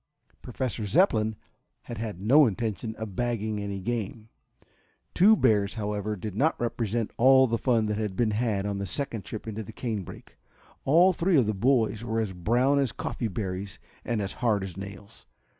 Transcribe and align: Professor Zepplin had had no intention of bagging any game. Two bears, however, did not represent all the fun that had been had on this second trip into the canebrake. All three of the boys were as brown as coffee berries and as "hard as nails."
Professor 0.41 0.83
Zepplin 0.87 1.35
had 1.83 1.99
had 1.99 2.19
no 2.19 2.47
intention 2.47 2.95
of 2.95 3.15
bagging 3.15 3.59
any 3.59 3.79
game. 3.79 4.29
Two 5.13 5.35
bears, 5.37 5.75
however, 5.75 6.15
did 6.15 6.35
not 6.35 6.59
represent 6.59 7.11
all 7.17 7.45
the 7.45 7.59
fun 7.59 7.85
that 7.85 7.99
had 7.99 8.15
been 8.15 8.31
had 8.31 8.65
on 8.65 8.79
this 8.79 8.89
second 8.89 9.23
trip 9.25 9.47
into 9.47 9.61
the 9.61 9.71
canebrake. 9.71 10.39
All 10.85 11.13
three 11.13 11.37
of 11.37 11.45
the 11.45 11.53
boys 11.53 12.03
were 12.03 12.19
as 12.19 12.33
brown 12.33 12.79
as 12.79 12.91
coffee 12.91 13.27
berries 13.27 13.77
and 14.03 14.23
as 14.23 14.33
"hard 14.33 14.63
as 14.63 14.75
nails." 14.75 15.27